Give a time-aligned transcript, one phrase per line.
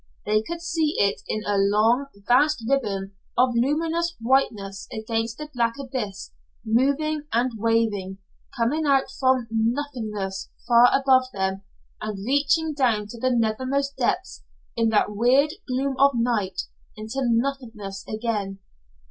[0.25, 5.75] They could see it in a long, vast ribbon of luminous whiteness against the black
[5.79, 6.31] abyss
[6.65, 8.17] moving and waving
[8.57, 11.61] coming out from nothingness far above them,
[12.01, 14.43] and reaching down to the nethermost depths
[14.75, 16.63] in that weird gloom of night
[16.97, 18.57] into nothingness again.